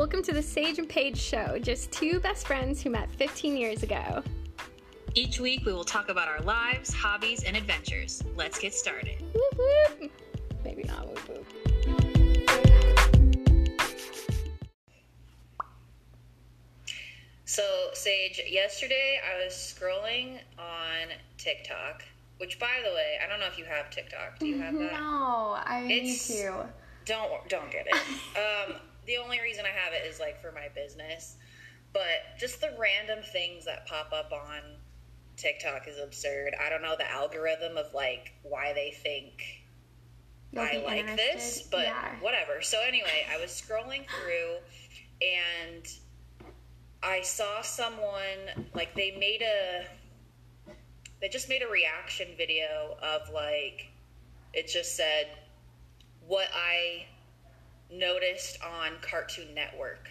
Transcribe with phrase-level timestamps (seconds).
[0.00, 3.82] Welcome to the Sage and Paige Show, just two best friends who met 15 years
[3.82, 4.22] ago.
[5.14, 8.22] Each week, we will talk about our lives, hobbies, and adventures.
[8.34, 9.22] Let's get started.
[9.34, 9.58] Whoop
[10.00, 10.10] whoop.
[10.64, 11.46] Maybe not whoop whoop.
[17.44, 17.62] So,
[17.92, 22.04] Sage, yesterday I was scrolling on TikTok,
[22.38, 24.38] which, by the way, I don't know if you have TikTok.
[24.38, 24.92] Do you have that?
[24.94, 26.64] No, I It's- need to.
[27.04, 27.94] Don't don't get it.
[28.70, 28.76] um,
[29.06, 31.36] the only reason I have it is like for my business,
[31.92, 34.60] but just the random things that pop up on
[35.36, 36.54] TikTok is absurd.
[36.60, 39.60] I don't know the algorithm of like why they think
[40.52, 42.16] You'll I like this, but yeah.
[42.20, 42.60] whatever.
[42.60, 44.56] So anyway, I was scrolling through
[45.22, 45.86] and
[47.02, 49.84] I saw someone like they made a
[51.20, 53.90] they just made a reaction video of like
[54.52, 55.28] it just said
[56.26, 57.06] what I
[57.92, 60.08] noticed on Cartoon Network.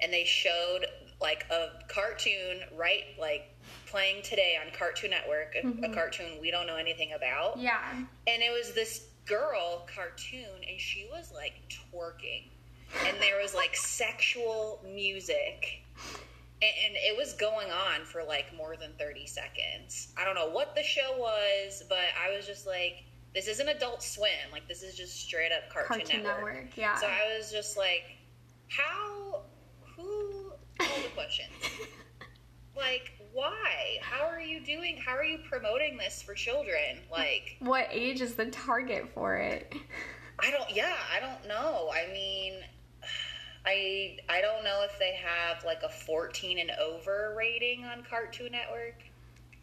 [0.00, 0.86] And they showed
[1.20, 3.54] like a cartoon right like
[3.86, 5.94] playing today on Cartoon Network, a, a mm-hmm.
[5.94, 7.58] cartoon we don't know anything about.
[7.58, 7.78] Yeah.
[7.94, 12.48] and it was this girl cartoon and she was like twerking.
[13.06, 15.82] And there was like sexual music.
[16.62, 20.12] And, and it was going on for like more than 30 seconds.
[20.16, 23.04] I don't know what the show was but i was just like
[23.36, 26.54] this isn't adult swim like this is just straight up cartoon, Cartoon network.
[26.54, 26.96] Network, yeah.
[26.96, 28.16] so i was just like
[28.68, 29.42] how
[29.94, 31.52] who all the questions
[32.76, 37.86] like why how are you doing how are you promoting this for children like What
[37.90, 39.74] age is the target for it?
[40.38, 40.70] I don't.
[40.74, 41.90] Yeah, I don't know.
[41.92, 42.54] I mean,
[43.66, 48.52] I I don't know if they have like a 14 and over rating on Cartoon
[48.52, 49.02] Network.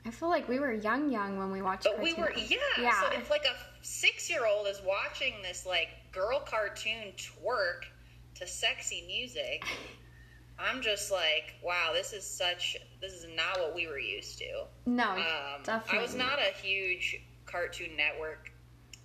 [0.05, 1.83] I feel like we were young, young when we watched.
[1.85, 2.57] But we were, yeah.
[2.79, 3.01] Yeah.
[3.01, 7.85] So if like a six year old is watching this like girl cartoon twerk
[8.35, 9.63] to sexy music,
[10.59, 12.77] I'm just like, wow, this is such.
[13.01, 14.65] This is not what we were used to.
[14.85, 15.99] No, Um, definitely.
[15.99, 18.51] I was not a huge Cartoon Network.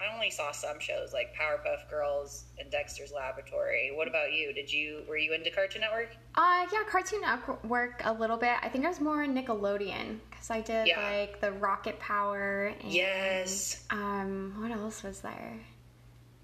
[0.01, 3.91] I only saw some shows like Powerpuff Girls and Dexter's Laboratory.
[3.93, 4.53] What about you?
[4.53, 6.11] Did you were you into Cartoon Network?
[6.37, 8.57] Uh, yeah, Cartoon Network a little bit.
[8.63, 11.01] I think I was more Nickelodeon because I did Yeah.
[11.11, 12.73] like the Rocket Power.
[12.81, 13.85] And, Yes.
[13.91, 15.59] Um, what else was there?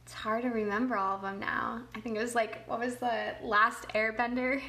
[0.03, 1.83] It's hard to remember all of them now.
[1.95, 4.61] I think it was like what was the last Airbender?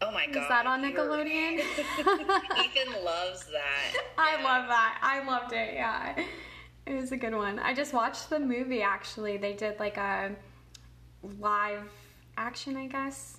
[0.00, 0.42] Oh my god!
[0.42, 1.54] Is that on Nickelodeon?
[1.58, 4.02] Ethan loves that.
[4.18, 4.98] I love that.
[5.02, 5.74] I loved it.
[5.74, 6.14] Yeah,
[6.88, 7.58] it was a good one.
[7.58, 8.82] I just watched the movie.
[8.82, 10.34] Actually, they did like a
[11.38, 11.90] live
[12.36, 13.38] action, I guess,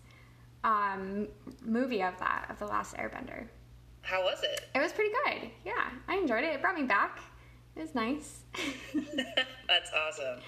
[0.64, 1.28] um,
[1.64, 3.46] movie of that of the Last Airbender.
[4.02, 4.68] How was it?
[4.76, 5.50] It was pretty good.
[5.66, 6.54] Yeah, I enjoyed it.
[6.54, 7.20] It brought me back.
[7.76, 8.40] It was nice.
[8.94, 10.40] That's awesome.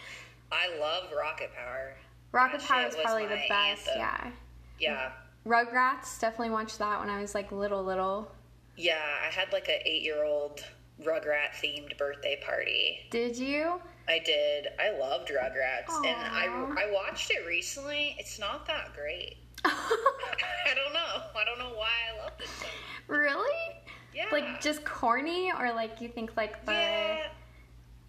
[0.51, 1.95] I love Rocket Power.
[2.31, 3.87] Rocket That Power is was probably the best.
[3.87, 3.93] anthem.
[3.97, 4.31] Yeah.
[4.79, 5.11] Yeah.
[5.45, 8.31] Rugrats definitely watched that when I was like little, little.
[8.77, 10.63] Yeah, I had like an eight year old
[11.03, 12.99] Rugrat themed birthday party.
[13.09, 13.81] Did you?
[14.07, 14.67] I did.
[14.79, 16.45] I loved Rugrats, and I
[16.77, 18.15] I watched it recently.
[18.19, 19.37] It's not that great.
[19.65, 21.23] I don't know.
[21.39, 22.65] I don't know why I loved it so.
[22.65, 23.19] much.
[23.19, 23.75] really?
[24.13, 24.25] Yeah.
[24.31, 27.27] Like just corny, or like you think like the yeah.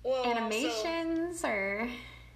[0.04, 1.88] Well, animations, or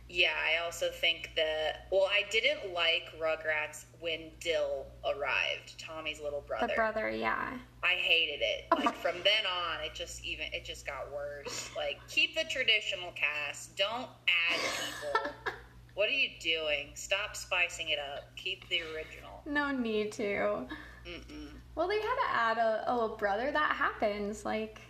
[0.09, 1.89] yeah, I also think that.
[1.91, 6.69] Well, I didn't like Rugrats when Dil arrived, Tommy's little brother.
[6.69, 7.11] the brother?
[7.11, 7.59] Yeah.
[7.83, 8.67] I hated it.
[8.77, 11.71] Like from then on, it just even it just got worse.
[11.77, 13.77] Like keep the traditional cast.
[13.77, 15.33] Don't add people.
[15.95, 16.91] what are you doing?
[16.95, 18.25] Stop spicing it up.
[18.37, 19.43] Keep the original.
[19.47, 20.67] No need to.
[21.09, 21.49] Mm-mm.
[21.75, 23.51] Well, they had to add a, a little brother.
[23.51, 24.45] That happens.
[24.45, 24.81] Like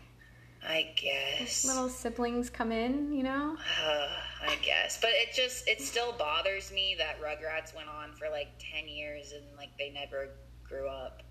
[0.67, 1.65] I guess.
[1.65, 3.57] little siblings come in, you know.
[4.43, 8.49] I guess, but it just it still bothers me that Rugrats went on for like
[8.59, 10.31] ten years and like they never
[10.69, 11.23] grew up.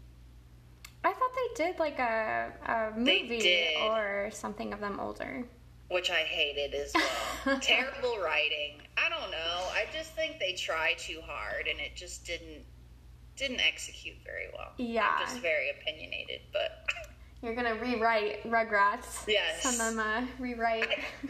[1.04, 5.46] I thought they did like a, a movie or something of them older.
[5.92, 7.60] which I hated as well.
[7.62, 8.82] Terrible writing.
[8.98, 9.68] I don't know.
[9.72, 12.64] I just think they try too hard, and it just didn't
[13.38, 14.72] didn't execute very well.
[14.78, 15.12] Yeah.
[15.20, 16.88] I'm just very opinionated, but
[17.44, 19.26] You're gonna rewrite Rugrats.
[19.28, 19.62] Yes.
[19.62, 20.88] Send them a rewrite.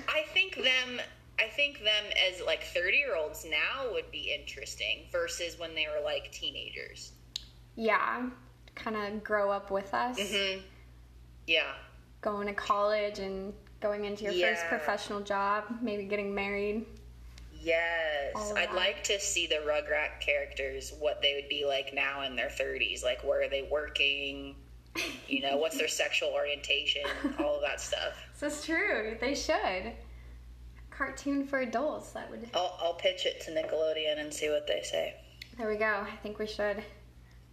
[0.08, 1.02] I, I think them.
[1.40, 5.86] I think them as like 30 year olds now would be interesting versus when they
[5.88, 7.12] were like teenagers.
[7.76, 8.30] yeah,
[8.76, 10.60] kind of grow up with us, hmm
[11.48, 11.74] Yeah.
[12.22, 16.86] going to college and going into your first professional job, maybe getting married.
[17.62, 18.54] Yes.
[18.56, 22.48] I'd like to see the Rugrat characters, what they would be like now in their
[22.50, 23.04] 30s.
[23.04, 24.56] Like, where are they working?
[25.28, 27.02] You know, what's their sexual orientation?
[27.40, 28.14] All of that stuff.
[28.40, 29.18] This is true.
[29.20, 29.94] They should.
[30.98, 32.12] Cartoon for adults.
[32.12, 32.50] That would.
[32.54, 35.16] I'll, I'll pitch it to Nickelodeon and see what they say.
[35.58, 35.86] There we go.
[35.86, 36.84] I think we should.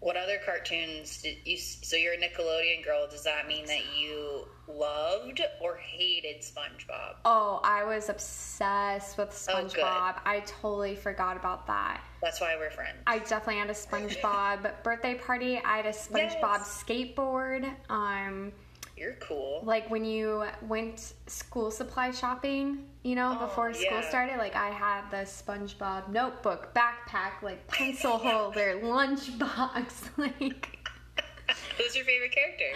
[0.01, 1.57] What other cartoons did you?
[1.57, 3.07] So you're a Nickelodeon girl.
[3.09, 7.17] Does that mean that you loved or hated SpongeBob?
[7.25, 9.55] Oh, I was obsessed with Oh.
[9.55, 10.21] SpongeBob.
[10.25, 12.01] I totally forgot about that.
[12.21, 12.99] That's why we're friends.
[13.07, 15.61] I definitely had a SpongeBob birthday party.
[15.65, 16.85] I had a SpongeBob Yes.
[16.85, 17.73] skateboard.
[17.89, 18.51] Um,
[18.97, 19.61] You're cool.
[19.65, 24.09] like when you went school supply shopping, you know, Oh, before school yeah.
[24.09, 30.79] started, like I had the SpongeBob notebook, backpack, like pencil holder, lunchbox, like
[31.79, 32.73] Who's your favorite character?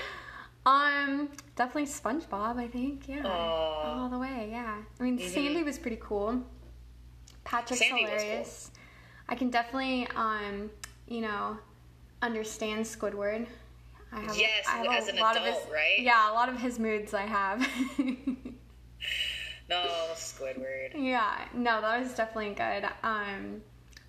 [0.65, 3.07] um definitely SpongeBob, I think.
[3.09, 3.25] Yeah.
[3.25, 4.03] Aw.
[4.03, 4.79] All the way, yeah.
[4.99, 6.43] I mean Sandy was pretty cool.
[7.45, 8.19] Patrick's Sandy was cool.
[8.21, 8.71] hilarious.
[9.29, 10.71] I can definitely um,
[11.07, 11.59] you know,
[12.23, 13.47] understand Squidward.
[14.17, 15.99] I have, Yes, I have as a an lot of adult, his, right?
[15.99, 17.61] Yeah, a lot of his moods I have.
[19.69, 19.83] No,
[20.15, 20.93] Squidward.
[20.95, 22.89] Yeah, no, that was definitely good.
[23.03, 23.61] Um,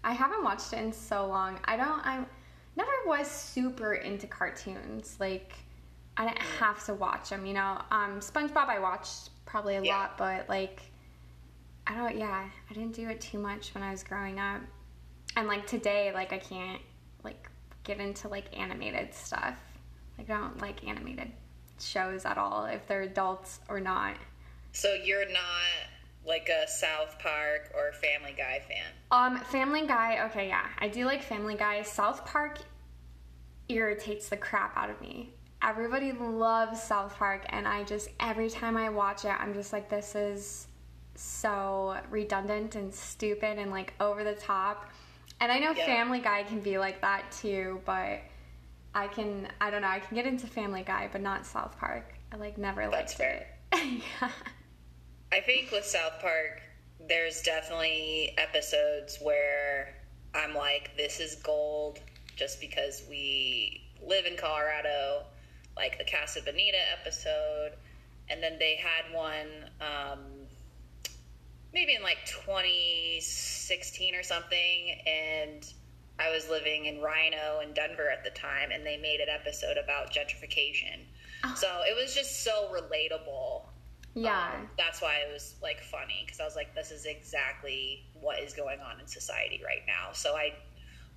[0.04, 1.60] I haven't watched it in so long.
[1.66, 2.06] I don't.
[2.06, 2.24] I
[2.76, 5.18] never was super into cartoons.
[5.20, 5.54] Like,
[6.16, 6.58] I didn't Mm.
[6.60, 7.46] have to watch them.
[7.46, 9.98] You know, um, SpongeBob I watched probably a Yeah.
[9.98, 10.80] lot, but like,
[11.88, 12.16] I don't.
[12.16, 14.62] Yeah, I didn't do it too much when I was growing up.
[15.36, 16.82] And like today, like I can't
[17.24, 17.50] like
[17.84, 19.56] get into like animated stuff.
[20.18, 21.32] Like, I don't like animated
[21.80, 24.16] shows at all, if they're adults or not.
[24.72, 25.90] So you're not
[26.26, 28.86] like a South Park or Family Guy fan.
[29.12, 30.26] Um, Family Guy.
[30.26, 31.82] Okay, yeah, I do like Family Guy.
[31.84, 32.60] South Park
[33.70, 35.32] irritates the crap out of me.
[35.62, 39.90] Everybody loves South Park, and I just every time I watch it, I'm just like,
[39.90, 40.68] this is
[41.16, 44.90] so redundant and stupid and like over the top.
[45.40, 45.86] And I know Yeah.
[45.86, 48.20] Family Guy can be like that too, but
[48.98, 52.16] I can I don't know I can get into Family Guy, but not South Park.
[52.32, 53.32] I like never That's liked
[53.74, 54.02] it.
[54.20, 54.30] yeah.
[55.32, 56.64] I think with South Park,
[57.08, 59.94] there's definitely episodes where
[60.34, 62.00] I'm like, this is gold
[62.36, 65.26] just because we live in Colorado,
[65.76, 67.74] like the Casa Bonita episode.
[68.30, 70.20] And then they had one um,
[71.72, 75.02] maybe in like 2016 or something.
[75.06, 75.72] And
[76.20, 79.78] I was living in RiNo in Denver at the time, and they made an episode
[79.78, 81.06] about gentrification.
[81.56, 83.64] So it was just so relatable.
[84.16, 84.52] Yeah.
[84.56, 88.40] Um, that's why it was like funny because I was like, this is exactly what
[88.40, 90.12] is going on in society right now.
[90.14, 90.54] So I,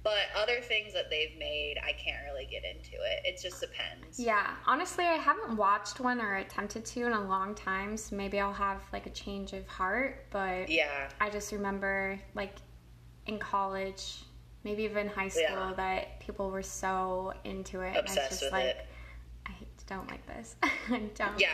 [0.02, 3.22] but other things that they've made, I can't really get into it.
[3.24, 4.20] It just depends.
[4.20, 8.38] Yeah, honestly, I haven't watched one or attempted to in a long time, so maybe
[8.38, 10.26] I'll have like a change of heart.
[10.30, 11.08] But Yeah.
[11.20, 12.54] I just remember, like,
[13.26, 14.24] in college,
[14.64, 15.72] maybe even high school, Yeah.
[15.76, 17.88] that people were so into it.
[17.88, 18.86] and I was Obsessed just with like, it.
[19.46, 19.52] I
[19.86, 20.54] don't like this.
[20.62, 21.38] I don't.
[21.40, 21.48] Yeah.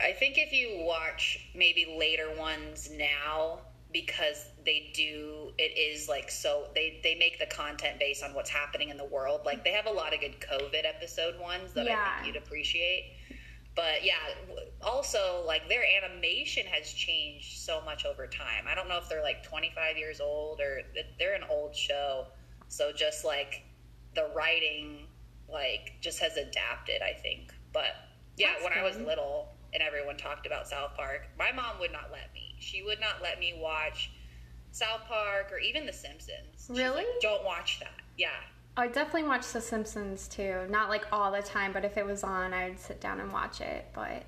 [0.00, 3.60] I think if you watch maybe later ones now,
[3.92, 8.50] because they do, it is like so, they, they make the content based on what's
[8.50, 9.42] happening in the world.
[9.44, 13.12] Like they have a lot of good COVID episode ones that I think you'd appreciate.
[13.76, 14.14] But yeah,
[14.82, 18.64] also like their animation has changed so much over time.
[18.68, 20.82] I don't know if they're like 25 years old or
[21.18, 22.26] they're an old show.
[22.68, 23.64] So just like
[24.14, 25.06] the writing,
[25.50, 27.52] like just has adapted, I think.
[27.72, 27.94] But
[28.36, 31.92] yeah, That's when I was little and everyone talked about South Park, my mom would
[31.92, 32.54] not let me.
[32.58, 34.10] She would not let me watch
[34.70, 36.38] South Park or even The Simpsons.
[36.56, 37.04] She's like, Really?
[37.20, 38.02] Don't watch that.
[38.16, 38.28] Yeah.
[38.76, 40.66] I definitely watch The Simpsons too.
[40.68, 43.32] Not like all the time, but if it was on, I would sit down and
[43.32, 43.86] watch it.
[43.94, 44.24] But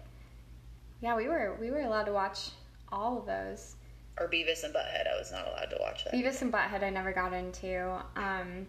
[1.00, 2.50] yeah, we were we were allowed to watch
[2.90, 3.75] all of those.
[4.18, 5.12] Or Beavis and Butthead.
[5.12, 6.14] I was not allowed to watch that.
[6.14, 8.00] Beavis and Butthead, I never got into.
[8.16, 8.66] Um,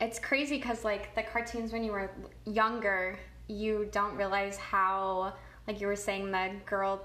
[0.00, 2.10] it's crazy because like the cartoons when you were
[2.44, 3.18] younger,
[3.48, 5.32] you don't realize how
[5.66, 7.04] like you were saying the girl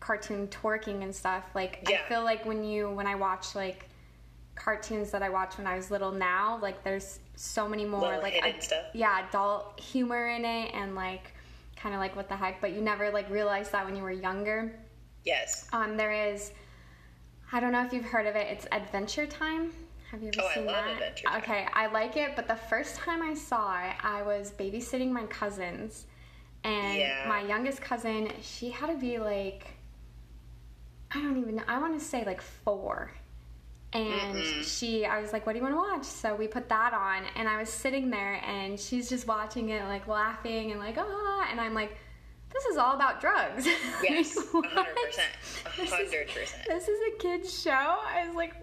[0.00, 1.44] cartoon twerking and stuff.
[1.54, 2.00] Like Yeah.
[2.04, 3.88] I feel like when you when I watch like
[4.54, 8.22] cartoons that I watched when I was little now, like there's so many more Little
[8.22, 11.32] like ad- yeah adult humor in it and like
[11.76, 14.10] kind of like what the heck, but you never like realized that when you were
[14.10, 14.74] younger.
[15.26, 15.66] Yes.
[15.72, 16.52] Um, there is,
[17.52, 18.46] I don't know if you've heard of it.
[18.48, 19.72] It's Adventure Time.
[20.12, 20.92] Have you ever Oh, I seen love that?
[20.92, 21.42] Adventure Time.
[21.42, 25.24] Okay, I like it, but the first time I saw it, I was babysitting my
[25.26, 26.06] cousins,
[26.62, 27.24] and Yeah.
[27.28, 29.66] my youngest cousin, she had to be like,
[31.10, 31.62] I don't even know.
[31.68, 33.10] I want to say like four.
[33.92, 36.04] And she, I was like, what do you want to watch?
[36.04, 39.82] So we put that on, and I was sitting there, and she's just watching it,
[39.84, 41.96] like laughing and like, ah, and I'm like,
[42.52, 43.66] this is all about drugs.
[44.02, 44.36] Yes.
[44.36, 45.06] Like, A hundred what?
[45.06, 45.28] percent.
[45.64, 46.62] A This is- hundred percent.
[46.68, 47.70] This is a kid's show.
[47.70, 48.54] I was like,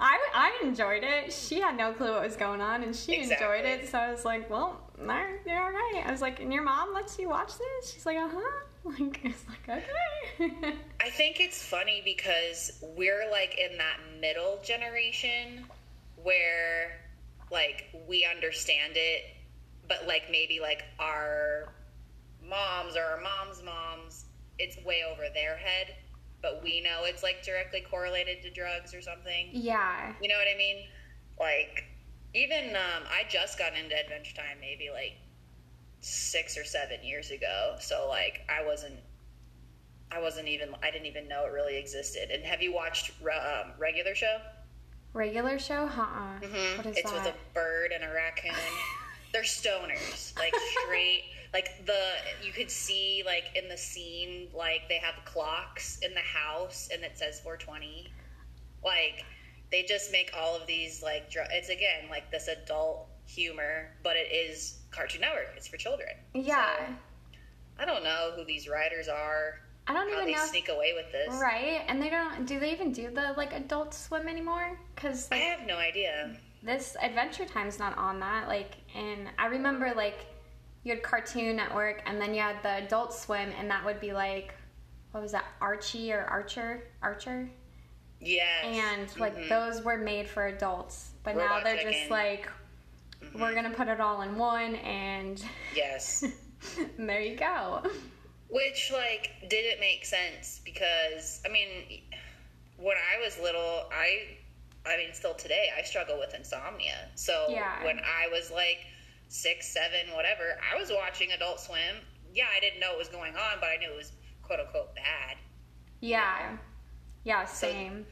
[0.00, 1.32] I, I enjoyed it.
[1.32, 3.88] She had no clue what was going on, and she enjoyed it.
[3.88, 6.02] So I was like, well, all right, you're all right.
[6.04, 7.92] I was like, and your mom lets you watch this?
[7.92, 8.60] She's like, uh huh.
[8.84, 9.82] Like, it's like,
[10.38, 10.74] okay.
[11.00, 15.64] I think it's funny because we're like in that middle generation
[16.22, 17.00] where
[17.50, 19.22] like we understand it,
[19.88, 21.72] but like maybe like our
[22.54, 24.26] moms or our moms' moms,
[24.58, 25.94] it's way over their head,
[26.42, 29.48] but we know it's like directly correlated to drugs or something.
[29.52, 30.12] Yeah.
[30.20, 30.84] You know what I mean?
[31.38, 31.84] Like,
[32.34, 35.14] even um, I just got into Adventure Time maybe like
[36.00, 37.76] six or seven years ago.
[37.80, 38.98] So like, I wasn't,
[40.12, 42.30] I wasn't even, I didn't even know it really existed.
[42.30, 44.38] And have you watched um, regular show?
[45.12, 45.88] Regular show?
[45.88, 46.40] Uh-uh.
[46.40, 46.76] Mhm.
[46.76, 47.24] What is it's that?
[47.24, 48.52] with a bird and a raccoon.
[49.32, 51.24] They're stoners, like straight.
[51.54, 52.00] Like the
[52.44, 57.02] you could see like in the scene, like they have clocks in the house, and
[57.04, 58.08] it says 420.
[58.84, 59.24] Like
[59.70, 64.16] they just make all of these like dr- it's again like this adult humor, but
[64.16, 65.46] it is Cartoon Network.
[65.56, 66.10] It's for children.
[66.34, 66.74] yeah.
[66.76, 66.92] So,
[67.78, 69.60] I don't know who these writers are.
[69.88, 70.46] I don't How even they know.
[70.46, 71.28] sneak away with this.
[71.40, 72.46] Right, and they don't.
[72.46, 74.78] Do they even do the like Adult Swim anymore?
[74.94, 76.36] Because I have no idea.
[76.62, 78.48] this Adventure Time's not on that.
[78.48, 80.26] Like, and I remember like
[80.84, 84.12] you had Cartoon Network, and then you had the Adult Swim, and that would be
[84.12, 84.54] like,
[85.12, 87.48] what was that, Archie or Archer, Archer,
[88.20, 88.64] Yes.
[88.64, 89.48] and like Mhm.
[89.48, 91.92] those were made for adults, but now they're Chicken.
[91.92, 92.48] just like,
[93.34, 95.42] we're gonna put it all in one, and
[95.74, 96.24] Yes.
[96.98, 97.82] there you go.
[98.48, 102.02] Which, like, didn't make sense because, I mean,
[102.76, 104.36] when I was little, I,
[104.86, 107.08] I mean, still today, I struggle with insomnia.
[107.14, 107.82] So Yeah.
[107.84, 108.86] when I was like
[109.34, 111.96] six, seven, whatever, I was watching Adult Swim.
[112.32, 114.12] Yeah, I didn't know what was going on, but I knew it was
[114.42, 115.36] quote unquote bad.
[116.00, 116.56] Yeah,
[117.24, 118.06] yeah, same.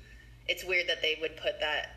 [0.49, 1.91] It's weird that they would put that,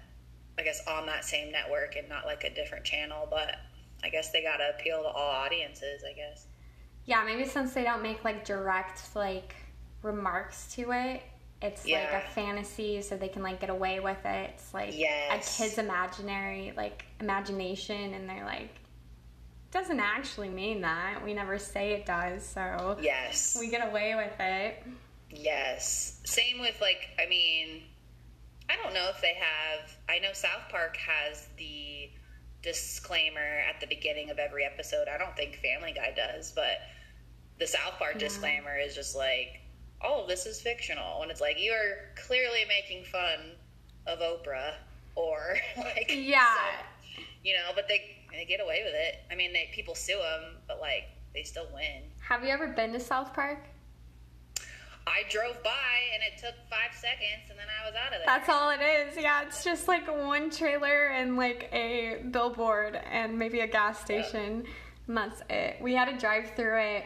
[0.59, 3.55] I guess, on that same network and not like a different channel, but
[4.03, 6.45] I guess they gotta appeal to all audiences, I guess.
[7.05, 9.55] Yeah, maybe since they don't make like direct like
[10.03, 11.23] remarks to it,
[11.63, 14.51] it's like a fantasy, so they can like get away with it.
[14.53, 15.59] It's like Yes.
[15.59, 18.69] a kid's imaginary like imagination, and they're like,
[19.75, 21.21] doesn't actually mean that.
[21.23, 23.57] We never say it does, so Yes.
[23.59, 24.81] we get away with it.
[25.29, 26.21] Yes.
[26.23, 27.83] Same with like I mean
[28.69, 32.09] I don't know if they have I know South Park has the
[32.63, 35.07] disclaimer at the beginning of every episode.
[35.13, 36.79] I don't think Family Guy does, but
[37.59, 39.59] the South Park disclaimer is just like
[40.01, 43.51] all of this is fictional and it's like you are clearly making fun
[44.07, 44.73] of Oprah
[45.15, 46.45] or like Yeah.
[46.45, 49.23] so, you know, but they they get away with it.
[49.31, 52.03] I mean, they people sue them, but like they still win.
[52.19, 53.59] Have you ever been to South Park?
[55.07, 55.69] I drove by
[56.13, 58.25] and it took five seconds and then I was out of there.
[58.25, 59.15] That's all it is.
[59.21, 64.65] Yeah, it's just like one trailer and like a billboard and maybe a gas station.
[65.07, 65.77] And that's it.
[65.79, 67.05] We had to drive through it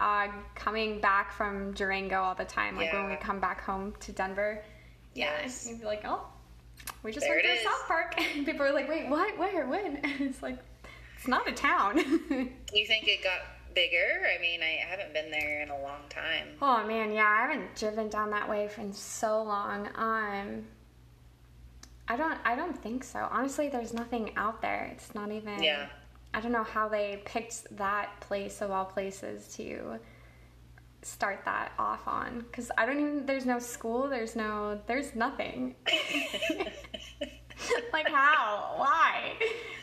[0.00, 4.12] uh, coming back from Durango all the time, like when we come back home to
[4.12, 4.62] Denver.
[5.14, 5.64] Yes.
[5.64, 6.26] Yeah, you'd be like, oh,
[7.02, 7.62] we just There went to is.
[7.62, 8.14] South Park.
[8.36, 9.38] And people were like, wait, what?
[9.38, 9.66] Where?
[9.66, 9.96] When?
[10.04, 10.58] And it's like,
[11.16, 11.98] it's not a town.
[12.74, 13.40] You think it got
[13.74, 14.26] bigger?
[14.34, 16.48] I mean, I haven't been there in a long time.
[16.62, 19.88] Oh man, yeah, I haven't driven down that way for so long.
[19.94, 20.64] Um,
[22.08, 23.28] I don't, I don't think so.
[23.30, 24.90] Honestly, there's nothing out there.
[24.92, 25.62] It's not even.
[25.62, 25.86] Yeah.
[26.34, 29.98] I don't know how they picked that place of all places to
[31.02, 33.26] start that off on because I don't even.
[33.26, 34.08] There's no school.
[34.08, 34.80] There's no.
[34.86, 35.74] There's nothing.
[37.92, 38.74] like how?
[38.76, 39.34] Why?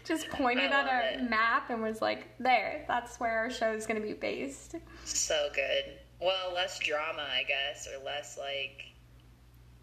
[0.06, 1.30] Just pointed at a it.
[1.30, 2.86] map and was like, "There.
[2.88, 5.98] That's where our show is going to be based." So good.
[6.22, 8.86] Well, less drama, I guess, or less like.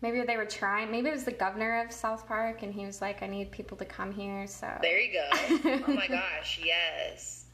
[0.03, 0.91] Maybe they were trying.
[0.91, 3.77] Maybe it was the governor of South Park, and he was like, "I need people
[3.79, 5.29] to come here." So There you go.
[5.89, 7.45] oh my gosh, yes.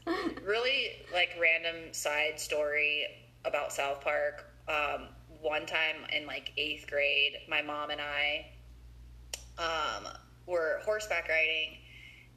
[0.43, 3.05] Really, like random side story
[3.45, 4.45] about South Park.
[4.67, 5.07] Um,
[5.41, 8.45] one time in like eighth grade, my mom and I
[9.57, 10.07] um,
[10.45, 11.77] were horseback riding,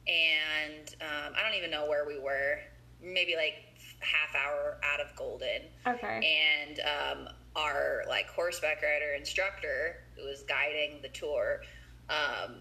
[0.07, 2.59] and um, I don't even know where we were.
[3.01, 3.53] Maybe like
[3.99, 5.61] half hour out of Golden.
[5.85, 11.61] okay, and um, our like horseback rider instructor who was guiding the tour
[12.09, 12.57] um,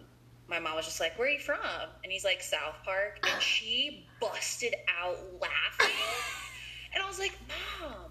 [0.49, 1.59] my mom was just like where are you from
[2.03, 5.95] and he's like south park and she busted out laughing
[6.95, 7.37] and i was like
[7.81, 8.06] mom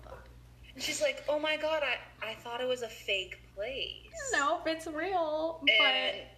[0.75, 4.03] and she's like oh my god i, I thought it was a fake place
[4.33, 5.59] nope, it's real.
[5.61, 5.67] and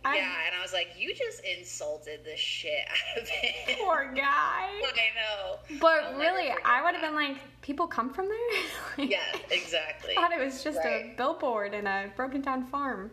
[0.03, 2.85] but yeah I, and i was like you just insulted the shit
[3.17, 4.21] out of him poor guy.
[4.69, 8.37] i know But I'll really, I would have been like, people come from there.
[8.97, 9.19] Like, yeah
[9.51, 13.11] exactly I thought it was just a billboard in a broken down farm.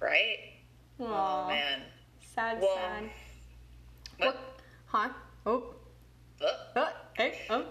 [0.00, 0.36] right
[1.00, 1.04] Aw,
[1.44, 1.80] oh man
[2.34, 3.02] sad, Well, sad.
[4.18, 4.60] what- What?
[4.86, 5.08] Huh?
[5.46, 5.74] Oh,
[6.76, 7.64] oh, hey, oh.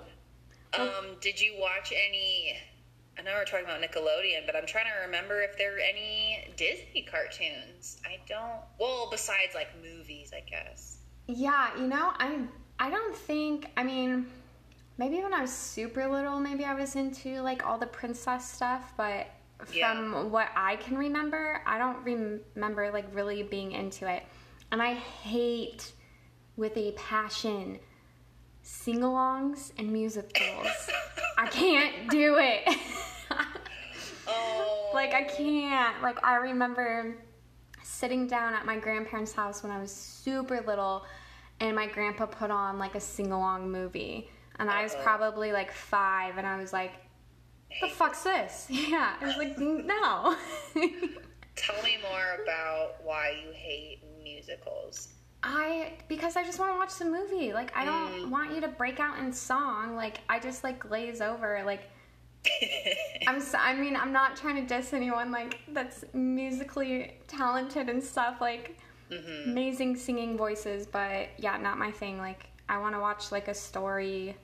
[0.77, 2.57] Um, did you watch any
[3.17, 6.51] I know we're talking about Nickelodeon, but I'm trying to remember if there are any
[6.57, 7.97] Disney cartoons.
[8.05, 8.61] I don't.
[8.79, 10.97] Well, besides like movies, I guess.
[11.27, 12.39] Yeah, you know, I
[12.79, 13.67] I don't think.
[13.77, 14.25] I mean,
[14.97, 18.93] maybe when I was super little, maybe I was into like all the princess stuff,
[18.97, 19.27] but
[19.59, 20.23] from Yeah.
[20.23, 24.23] what I can remember, I don't rem- remember like really being into it.
[24.71, 25.91] And I hate
[26.57, 27.79] with a passion
[28.63, 30.67] sing-alongs and musicals.
[31.37, 32.67] I can't do it.
[35.03, 36.01] Like I can't.
[36.01, 37.17] Like I remember
[37.83, 41.03] sitting down at my grandparents' house when I was super little
[41.59, 44.29] and my grandpa put on like a sing-along movie
[44.59, 46.93] and I was probably like 5 and I was like
[47.81, 48.67] the fuck's this?
[48.69, 50.37] Yeah, I was like no.
[51.57, 55.09] Tell me more about why you hate musicals.
[55.43, 57.51] I because I just want to watch the movie.
[57.51, 58.29] Like I don't Mm.
[58.29, 59.97] want you to break out in song.
[59.97, 61.61] Like I just like glaze over.
[61.65, 61.89] Like
[63.27, 68.03] I'm so, I mean I'm not trying to diss anyone like that's musically talented and
[68.03, 68.77] stuff like
[69.11, 69.51] Mm-hmm.
[69.51, 72.17] amazing singing voices, but yeah, not my thing.
[72.17, 74.35] Like I want to watch like a story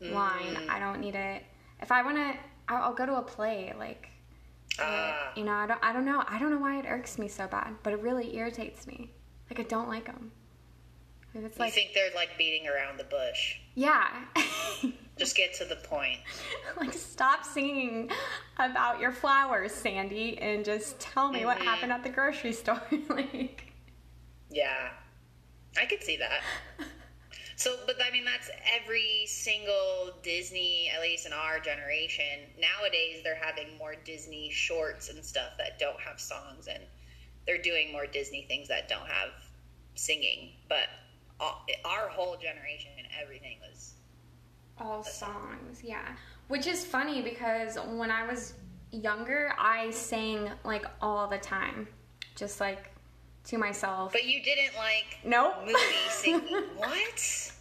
[0.00, 0.54] line.
[0.54, 0.68] Mm.
[0.68, 1.44] I don't need it.
[1.80, 2.34] If I want to,
[2.68, 3.72] I'll, I'll go to a play.
[3.78, 4.08] Like
[4.80, 6.22] Ah, you know, I don't I don't know.
[6.28, 9.12] I don't know why it irks me so bad, but it really irritates me.
[9.50, 10.32] Like I don't like them.
[11.34, 13.60] It's you think they're like beating around the bush?
[13.78, 14.08] Yeah.
[15.16, 16.18] Just get to the point.
[16.76, 18.10] like stop singing
[18.58, 21.64] about your flowers, Sandy, and just tell me what Mhm.
[21.64, 22.80] happened at the grocery store.
[23.08, 23.72] like
[24.50, 24.90] Yeah,
[25.76, 26.40] I could see that.
[27.56, 28.48] So, but I mean, that's
[28.80, 32.46] every single Disney, at least in our generation.
[32.60, 36.82] Nowadays, they're having more Disney shorts and stuff that don't have songs, and
[37.46, 39.30] they're doing more Disney things that don't have
[39.96, 40.50] singing.
[40.68, 40.86] But
[41.40, 43.94] all- our whole generation, and everything was.
[44.80, 46.14] all songs, yeah.
[46.48, 48.54] Which is funny because when I was
[48.92, 51.88] younger, I sang like all the time,
[52.36, 52.90] just like
[53.44, 54.12] to myself.
[54.12, 55.54] But you didn't like Nope.
[55.66, 55.74] movie
[56.10, 56.42] singing.
[56.76, 57.52] what?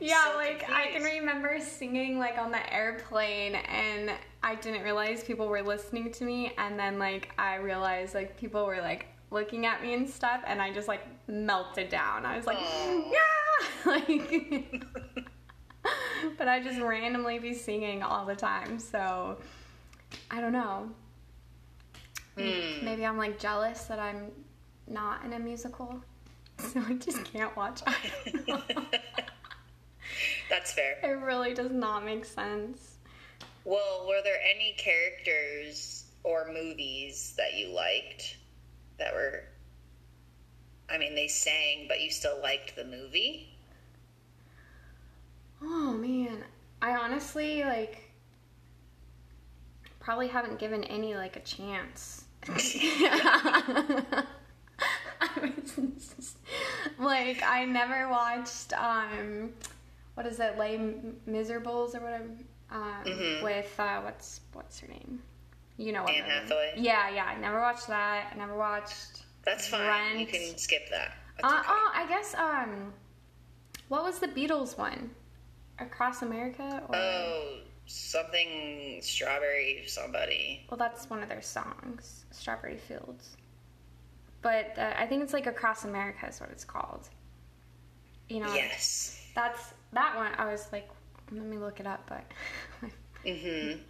[0.00, 5.22] yeah, so like I can remember singing like on the airplane and I didn't realize
[5.24, 9.66] people were listening to me and then like I realized like people were like looking
[9.66, 12.26] at me and stuff and I just like melted down.
[12.26, 14.84] I was like, yeah, like
[16.36, 18.78] but I just randomly be singing all the time.
[18.78, 19.38] So
[20.30, 20.90] I don't know.
[22.36, 22.84] Hmm.
[22.84, 24.32] Maybe I'm like jealous that I'm
[24.86, 26.00] not in a musical.
[26.74, 27.80] So I just can't watch.
[27.86, 28.62] I don't know.
[30.50, 30.98] That's fair.
[31.02, 32.98] It really does not make sense.
[33.64, 38.36] Well, were there any characters or movies that you liked
[39.00, 39.42] that were
[40.88, 43.48] I mean, they sang, but you still liked the movie?
[45.62, 46.44] Oh man,
[46.82, 48.10] I honestly like
[50.00, 52.24] probably haven't given any like a chance.
[52.48, 54.24] I
[55.36, 56.36] was
[56.98, 59.52] like I never watched um
[60.14, 60.78] what is it, Les
[61.26, 62.24] Miserables or whatever
[62.70, 63.42] um Mhm.
[63.42, 65.22] with uh what's what's her name?
[65.80, 66.24] You know what Anne.
[66.28, 66.74] Hathaway?
[66.76, 68.30] Yeah, yeah, I never watched that.
[68.34, 70.18] I never watched That's fine.
[70.18, 71.16] You can skip that.
[71.40, 71.68] That's uh, okay.
[71.70, 72.92] oh, I guess um
[73.88, 75.10] what was the Beatles one?
[75.78, 77.54] Across America or Oh,
[77.86, 80.66] something strawberry somebody.
[80.70, 83.38] Well, that's one of their songs, Strawberry Fields.
[84.42, 87.08] But uh, I think it's like Across America is what it's called.
[88.28, 89.18] You know, Yes.
[89.34, 90.32] that's that one.
[90.36, 90.88] I was like,
[91.32, 92.24] let me look it up, but
[93.24, 93.80] Mhm.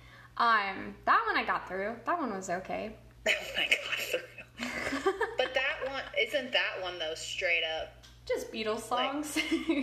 [0.40, 1.94] Um, that one I got through.
[2.06, 2.90] That one was okay.
[3.28, 4.22] Oh my god.
[5.38, 7.92] but that one isn't that one though straight up.
[8.26, 9.36] Just Beatles songs.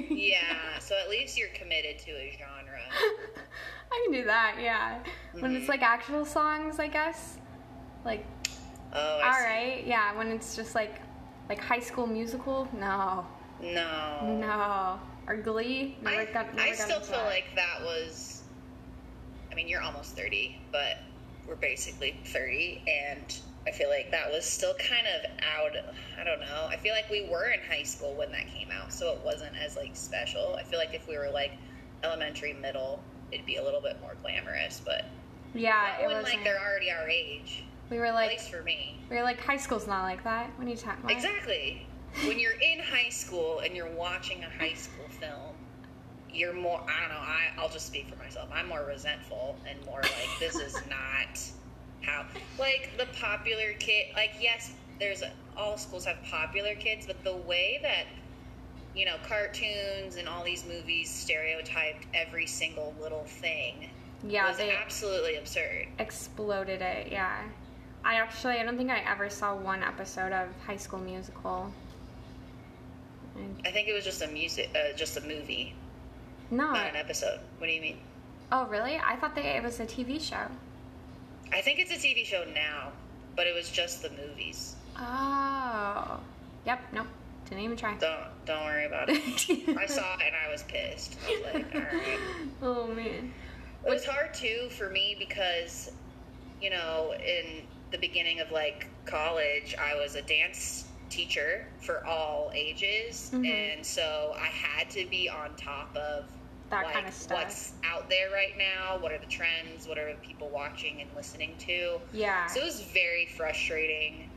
[0.09, 0.39] Yeah,
[0.79, 2.79] so at least you're committed to a genre.
[3.91, 4.55] I can do that.
[4.61, 4.99] Yeah,
[5.33, 5.69] when it's Mhm.
[5.69, 7.37] like actual songs, I guess.
[8.05, 8.25] Like,
[8.93, 9.43] Oh, I all see.
[9.45, 10.15] right, yeah.
[10.17, 11.01] When it's just like,
[11.49, 13.25] like High School Musical, no,
[13.61, 14.37] No.
[14.39, 14.99] no.
[15.27, 16.53] Or Glee, never I, got.
[16.55, 17.25] Never I still feel that.
[17.25, 18.36] like that was.
[19.57, 20.99] I mean, you're almost 30, but
[21.47, 25.71] we're basically 30, and I feel like that was still kind of out.
[26.21, 26.67] I don't know.
[26.69, 29.53] I feel like we were in high school when that came out, so it wasn't
[29.57, 30.55] as like special.
[30.59, 31.53] I feel like if we were like
[32.03, 35.05] elementary, middle, it'd be a little bit more glamorous, but
[35.55, 36.25] Yeah, it wasn't.
[36.35, 37.63] like they're already our age.
[37.89, 38.99] we were like, At least for me.
[39.09, 40.51] we were like, high school's not like that.
[40.59, 41.11] When you talk, what?
[41.11, 41.87] Exactly.
[42.27, 45.55] When you're in high school and you're watching a high school film,
[46.33, 48.49] you're more, I don't know, I, I'll just speak for myself.
[48.53, 51.39] I'm more resentful and more like, this is not
[52.03, 52.25] how,
[52.59, 55.23] like the popular kid, like, yes, there's,
[55.55, 58.05] all schools have popular kids, but the way that,
[58.95, 63.89] you know, cartoons and all these movies stereotyped every single little thing
[64.27, 65.87] Yeah, was they absolutely absurd.
[65.99, 67.11] exploded it.
[67.11, 67.41] Yeah.
[68.03, 71.71] I actually, I don't think I ever saw one episode of High School Musical.
[73.65, 75.75] I think it was just a music, uh, just a movie,
[76.51, 76.71] No.
[76.71, 77.39] not an episode.
[77.57, 77.97] What do you mean?
[78.51, 78.97] Oh, really?
[78.97, 80.47] I thought that it was a TV show.
[81.51, 82.91] I think it's a TV show now,
[83.35, 84.75] but it was just the movies.
[84.97, 86.19] Oh.
[86.65, 86.79] Yep.
[86.93, 87.07] Nope.
[87.49, 87.95] Didn't even try.
[87.97, 89.17] Don't don't worry about it.
[89.77, 91.15] I saw it and I was pissed.
[91.25, 92.19] I was like, all right.
[92.61, 93.33] Oh man.
[93.85, 95.91] It was hard too for me because,
[96.61, 102.51] you know, in the beginning of like college, I was a dance teacher for all
[102.53, 103.47] ages, Mhm.
[103.47, 106.25] and so I had to be on top of
[106.69, 107.37] That like kind of stuff.
[107.37, 111.09] what's out there right now, what are the trends, what are the people watching and
[111.15, 111.99] listening to.
[112.13, 112.45] Yeah.
[112.47, 114.29] So it was very frustrating,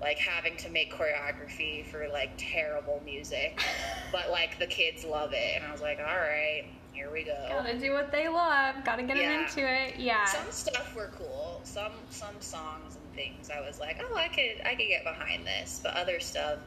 [0.00, 3.60] like having to make choreography for like terrible music,
[4.12, 7.36] but like the kids love it, and I was like, all right, here we go.
[7.48, 8.76] Gotta do what they love.
[8.84, 9.96] Gotta get them into it.
[9.98, 10.24] Yeah.
[10.24, 11.60] Some stuff were cool.
[11.64, 15.46] Some some songs and things I was like, oh, I could I could get behind
[15.46, 16.58] this, but other stuff.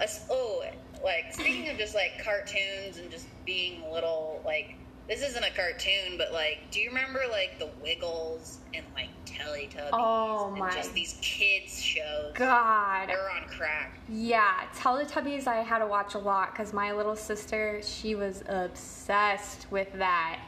[0.00, 0.64] us- oh,
[1.04, 4.76] like speaking of just like cartoons and just being little like
[5.08, 9.90] this isn't a cartoon, but like, do you remember like the Wiggles and like Teletubbies
[9.92, 12.32] Oh, and my just these kids shows?
[12.34, 13.08] God.
[13.08, 13.98] They're on crack.
[14.08, 19.70] Yeah, Teletubbies I had to watch a lot because my little sister, she was obsessed
[19.70, 20.40] with that.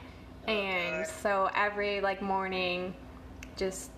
[0.48, 1.14] Oh, and God.
[1.20, 2.94] so every like morning,
[3.56, 3.90] just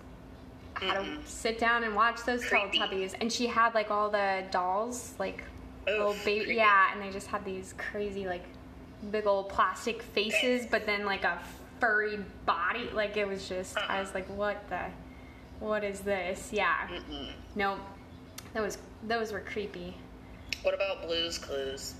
[0.73, 2.79] had to sit down and watch those Creepy.
[2.79, 3.15] Teletubbies.
[3.21, 5.45] And she had like all the dolls, like
[5.91, 6.55] little baby, creepy.
[6.55, 8.43] yeah, and they just had these crazy like
[9.11, 11.39] big old plastic faces, but then like a
[11.79, 12.89] furry body.
[12.93, 14.15] Like it was just, I was uh-uh.
[14.15, 14.81] like, what the,
[15.59, 16.49] what is this?
[16.51, 17.31] Yeah, Mm-mm.
[17.55, 17.77] no,
[18.55, 19.95] was those were creepy.
[20.63, 21.95] What about Blues Clues?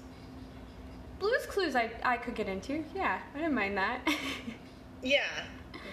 [1.20, 2.84] Blue's Clues, I, I could get into.
[2.96, 4.02] Yeah, I didn't mind that.
[5.02, 5.24] Yeah,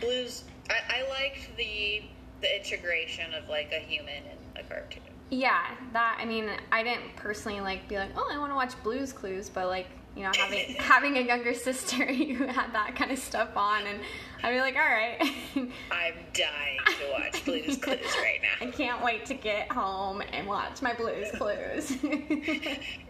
[0.00, 0.44] blues.
[0.68, 2.02] I, I liked the
[2.40, 5.02] the integration of like a human in a cartoon.
[5.30, 5.62] Yeah,
[5.92, 6.18] that.
[6.20, 9.48] I mean, I didn't personally like be like, oh, I want to watch Blue's Clues,
[9.48, 9.86] but like,
[10.16, 14.00] you know, having having a younger sister who had that kind of stuff on, and
[14.42, 15.18] I'd be like, all right,
[15.90, 18.66] I'm dying to watch Blues Clues right now.
[18.66, 21.96] I can't wait to get home and watch my Blue's Clues.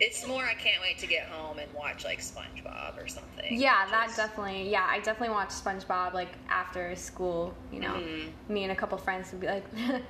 [0.01, 3.59] It's more I can't wait to get home and watch like SpongeBob or something.
[3.61, 4.69] yeah, that definitely.
[4.71, 7.55] Yeah, I definitely watch SpongeBob like after school.
[7.73, 8.31] You know, Mhm.
[8.49, 9.65] me and a couple friends would be like,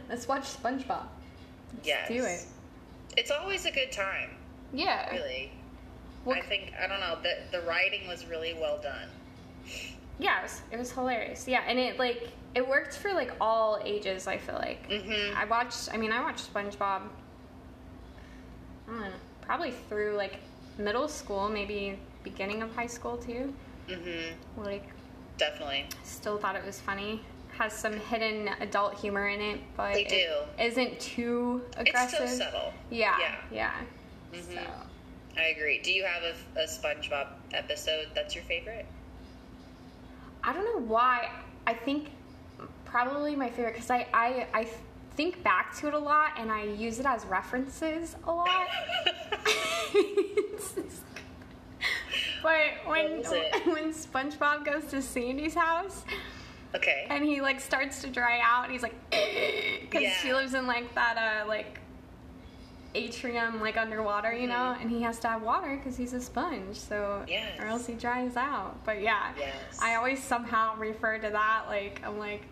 [0.08, 1.06] let's watch SpongeBob.
[1.74, 2.08] Let's Yes.
[2.08, 2.44] do it.
[3.16, 4.30] It's always a good time,
[4.72, 5.10] Yeah.
[5.10, 5.52] really.
[6.30, 9.08] I think I don't know the the writing was really well done.
[10.18, 11.46] Yeah, it was, it was hilarious.
[11.46, 14.26] Yeah, and it like it worked for like all ages.
[14.26, 15.36] I feel like Mm-hmm.
[15.36, 15.88] I watched.
[15.92, 17.02] I mean, I watched SpongeBob.
[18.88, 19.10] I don't know,
[19.42, 20.38] probably through like
[20.78, 23.54] middle school, maybe beginning of high school too.
[23.88, 24.62] Mm-hmm.
[24.62, 24.84] Like,
[25.38, 25.86] Definitely.
[26.02, 27.20] still thought it was funny.
[27.58, 30.62] Has some hidden adult humor in it, but They it do.
[30.62, 32.20] isn't too aggressive.
[32.22, 32.72] It's so subtle.
[32.90, 33.34] Yeah, Yeah.
[33.50, 33.72] yeah.
[34.34, 34.54] Mhm.
[34.54, 34.60] So
[35.38, 35.80] I agree.
[35.82, 38.86] Do you have a, a SpongeBob episode that's your favorite?
[40.44, 41.30] I don't know why.
[41.66, 42.10] I think
[42.84, 44.68] probably my favorite because I, I I
[45.16, 48.48] think back to it a lot and I use it as references a lot.
[52.42, 53.66] but when it?
[53.66, 56.04] when SpongeBob goes to Sandy's house
[56.76, 57.06] okay.
[57.10, 58.94] and he like starts to dry out and he's like
[59.80, 61.80] because she lives in like that uh like
[62.94, 64.80] atrium like underwater you know Mhm.
[64.82, 67.58] and he has to have water because he's a sponge so Yes.
[67.60, 69.52] or else he dries out but yeah Yes.
[69.82, 72.42] I always somehow refer to that like I'm like,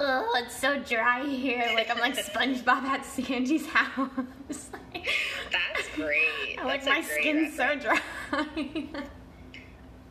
[0.00, 1.70] oh, it's so dry here.
[1.74, 4.08] Like I'm like SpongeBob at Sandy's house.
[4.92, 5.06] Like,
[5.52, 6.58] That's great.
[6.58, 8.00] I like That's my skin's so dry.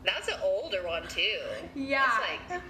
[0.06, 1.40] That's an older one too.
[1.76, 2.06] Yeah.
[2.48, 2.62] That's like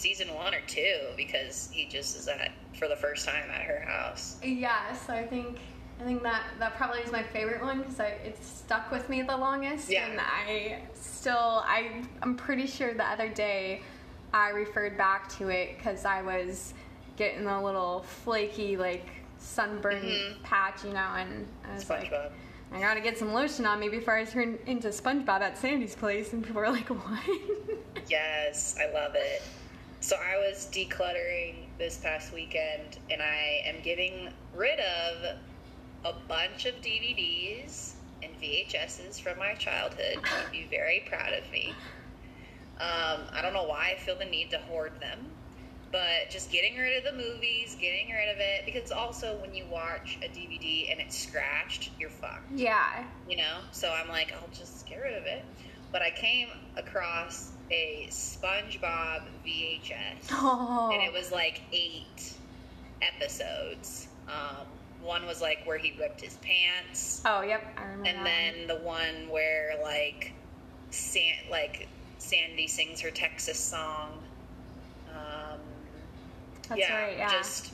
[0.00, 3.80] season one or two because he just is at for the first time at her
[3.80, 4.38] house.
[4.42, 5.58] yeah, so I think
[6.00, 9.36] I think that that probably is my favorite one because it's stuck with me the
[9.36, 9.90] longest.
[9.90, 10.06] Yeah.
[10.06, 13.82] And I still I I'm pretty sure the other day
[14.32, 16.72] I referred back to it because I was
[17.16, 19.06] getting a little flaky like
[19.38, 20.42] sunburn Mhm.
[20.42, 22.12] patch, you know, and I was like.
[22.72, 26.32] I gotta get some lotion on me before I turn into SpongeBob at Sandy's place.
[26.32, 27.40] And people are like, what?
[28.08, 29.42] Yes, I love it.
[30.00, 35.36] So I was decluttering this past weekend and I am getting rid of
[36.04, 40.16] a bunch of DVDs and VHSs from my childhood.
[40.16, 41.74] You'd be very proud of me.
[42.80, 45.26] Um, I don't know why I feel the need to hoard them,
[45.92, 49.66] but just getting rid of the movies, getting rid of it, because also when you
[49.70, 53.04] watch a DVD and it's scratched, you're fucked yeah.
[53.28, 55.44] you know so i'm like i'll just get rid of it
[55.92, 60.90] but I came across a SpongeBob VHS, Oh.
[60.92, 62.34] and it was like eight
[63.02, 64.08] episodes.
[64.28, 64.66] Um,
[65.02, 68.08] one was like where he ripped his pants, Oh, yep, I remember.
[68.08, 70.32] and then the one where like
[70.90, 74.18] San like Sandy sings her Texas song.
[75.10, 75.58] Um.
[76.68, 77.16] That's yeah, right.
[77.18, 77.72] Yeah, just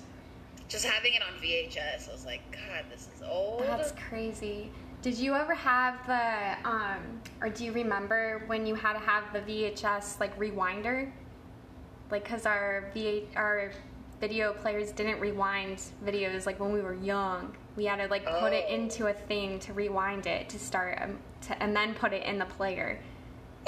[0.68, 3.62] just having it on VHS, I was like, God, this is old.
[3.62, 4.70] that's crazy.
[5.06, 9.32] Did you ever have the, um, or do you remember when you had to have
[9.32, 11.08] the VHS like rewinder?
[12.10, 13.70] Like, cause our V our
[14.20, 17.54] video players didn't rewind videos like when we were young.
[17.76, 18.74] We had to like put it Oh.
[18.74, 22.40] into a thing to rewind it to start, um, to, and then put it in
[22.40, 22.98] the player.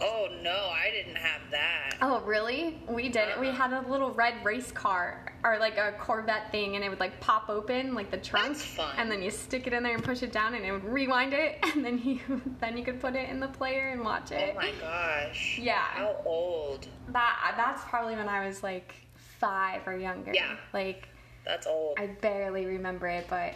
[0.01, 1.97] Oh no, I didn't have that.
[2.01, 2.79] Oh, really?
[2.89, 3.39] We did.
[3.41, 3.55] We Uh-uh.
[3.55, 7.19] had a little red race car or like a Corvette thing, and it would like
[7.21, 8.95] pop open like the trunk, That's fun.
[8.99, 11.33] and then you stick it in there and push it down, and it would rewind
[11.33, 12.21] it, and then you
[12.61, 14.53] then you could put it in the player and watch it.
[14.55, 15.59] Oh my gosh.
[15.61, 15.79] Yeah.
[15.83, 16.87] How old?
[17.09, 18.95] That that's probably when I was like
[19.39, 20.33] five or younger.
[20.35, 20.57] Yeah.
[20.73, 21.09] Like
[21.45, 21.97] That's old.
[21.99, 23.55] I barely remember it, but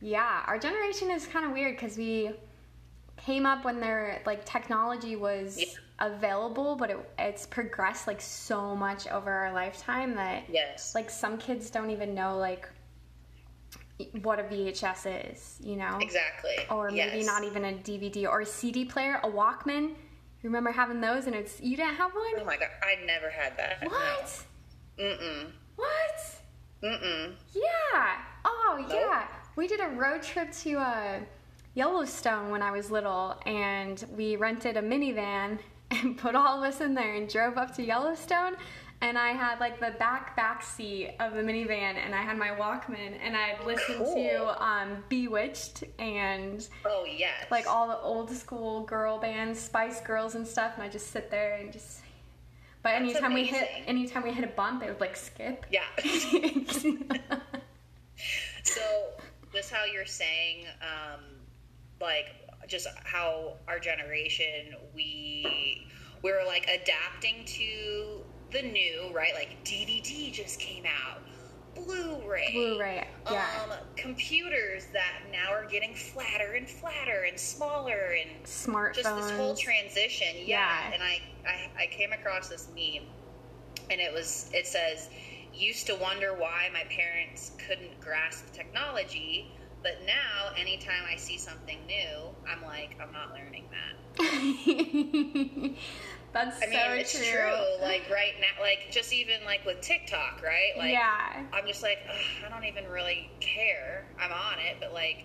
[0.00, 2.30] yeah, our generation is kind of weird because we
[3.24, 5.66] came up when there like technology was Yeah.
[5.98, 10.94] available, but it, it's progressed like so much over our lifetime that yes.
[10.94, 12.68] like some kids don't even know like
[14.22, 16.56] what a VHS is, you know, exactly.
[16.70, 17.26] or maybe Yes.
[17.26, 19.88] not even a DVD or a CD player, a Walkman.
[20.42, 22.46] You remember having those, and it's you didn't have Oh one.
[22.46, 23.82] my god, I never had that.
[23.82, 24.44] What?
[24.98, 25.04] No.
[25.04, 25.50] Mm-mm.
[25.76, 26.40] What?
[26.82, 27.34] Mm-mm.
[27.52, 28.16] Yeah.
[28.46, 28.90] Oh, Nope.
[28.90, 29.26] yeah.
[29.56, 31.18] We did a road trip to uh,
[31.74, 35.58] Yellowstone when I was little, and we rented a minivan
[35.90, 38.56] and put all of us in there and drove up to Yellowstone.
[39.02, 42.48] And I had like the back back seat of the minivan, and I had my
[42.48, 44.14] Walkman, and I'd listen Cool.
[44.14, 47.46] to um, B*Witched and Oh yes.
[47.50, 51.30] like all the old school girl bands, Spice Girls and stuff, and I just sit
[51.30, 52.00] there and just.
[52.82, 53.84] But That's anytime we hit, amazing.
[53.88, 55.64] anytime we hit a bump, it would like skip.
[55.70, 55.84] Yeah.
[58.62, 58.80] so
[59.52, 61.20] this how you're saying, um,
[62.00, 62.26] like
[62.68, 65.86] just how our generation we
[66.22, 69.32] we were like adapting to the new, right?
[69.34, 71.20] Like DVD just came out.
[71.74, 72.50] Blu-ray.
[72.52, 73.46] Blu-ray, yeah.
[73.64, 78.94] Um, computers that now are getting flatter and flatter and smaller and Smartphones.
[78.96, 80.44] just this whole transition yeah,
[80.88, 80.92] Yeah.
[80.94, 83.04] and I, I i came across this meme
[83.88, 85.08] and it was it says
[85.54, 91.78] used to wonder why my parents couldn't grasp technology but now anytime i see something
[91.86, 93.96] new i'm like i'm not learning that
[96.32, 97.24] That's i mean so it's true.
[97.24, 97.64] true.
[97.82, 101.42] like right now like just even like with tiktok right like yeah.
[101.52, 101.98] i'm just like
[102.46, 105.24] i don't even really care i'm on it but like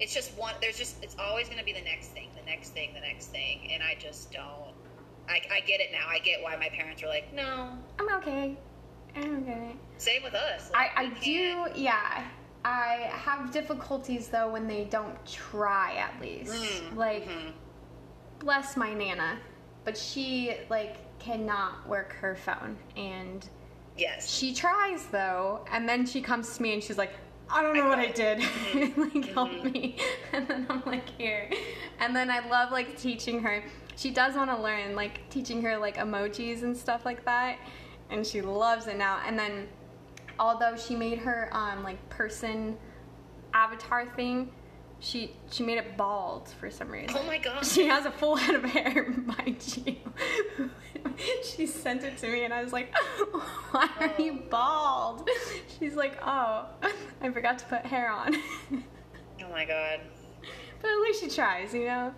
[0.00, 2.70] it's just one there's just it's always going to be the next thing the next
[2.70, 4.74] thing the next thing and i just don't
[5.28, 8.56] I, I get it now i get why my parents were like no I'm okay.
[9.14, 9.76] I'm okay.
[9.98, 12.24] same with us I, Like, I we do, yeah.
[12.64, 16.52] I have difficulties though when they don't try at least.
[16.52, 17.52] Mm, like, mhm.
[18.38, 19.38] bless my Nana,
[19.84, 22.76] but she, like, cannot work her phone.
[22.96, 23.48] And
[23.96, 27.12] yes she tries though, and then she comes to me and she's like,
[27.52, 28.38] I don't know what I did.
[28.96, 29.96] like, help me.
[30.32, 31.50] And then I'm like, here.
[31.98, 33.64] And then I love like teaching her.
[33.96, 37.58] She does want to learn, like teaching her like emojis and stuff like that.
[38.08, 39.20] And she loves it now.
[39.26, 39.68] And then,
[40.40, 42.76] although she made her um, like person
[43.54, 44.50] avatar thing,
[44.98, 47.16] she she made it bald for some reason.
[47.16, 49.96] oh my god She has a full head of hair, mind you.
[51.44, 52.92] she sent it to me, and I was like,
[53.70, 55.28] "Why are you bald?"
[55.78, 56.66] She's like, "Oh,
[57.20, 58.34] I forgot to put hair on."
[58.74, 60.00] oh my god
[60.82, 62.12] but at least she tries, you know.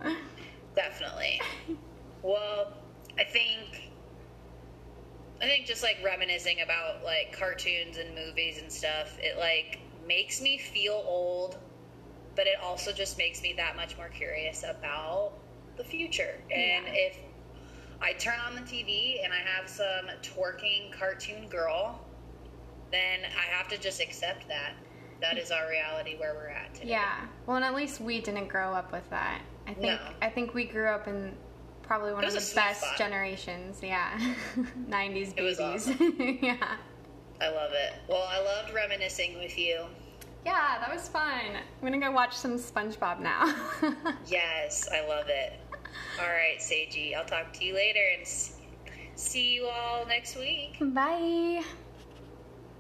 [0.74, 1.40] definitely
[2.22, 2.72] well
[3.18, 3.91] i think
[5.42, 10.40] i think just like reminiscing about like cartoons and movies and stuff it like makes
[10.40, 11.59] me feel old
[12.35, 15.33] but it also just makes me that much more curious about
[15.76, 16.92] the future and Yeah.
[16.94, 17.16] if
[18.00, 22.00] i turn on the tv and i have some twerking cartoon girl
[22.90, 24.74] then i have to just accept that
[25.20, 27.26] that is our reality where we're at today Yeah.
[27.46, 29.40] Well, and at least we didn't grow up with that.
[29.68, 29.98] I think No.
[30.20, 31.37] I think we grew up in
[31.92, 32.96] probably one of the best spot.
[32.96, 33.81] generations.
[33.83, 34.18] Yeah.
[34.88, 36.38] 90s It was babies.
[36.42, 36.76] yeah.
[37.40, 39.85] i love it well i loved reminiscing with you
[40.46, 41.40] Yeah, that was fun.
[41.55, 43.42] I'm gonna go watch some SpongeBob now.
[44.26, 45.52] Yes, I love it.
[46.20, 48.26] All right, Seiji, I'll talk to you later and
[49.14, 50.76] see you all next week.
[50.81, 51.62] Bye.